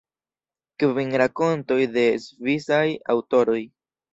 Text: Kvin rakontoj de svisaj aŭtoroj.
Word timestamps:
Kvin 0.83 1.13
rakontoj 1.21 1.79
de 1.99 2.07
svisaj 2.27 2.85
aŭtoroj. 3.17 3.63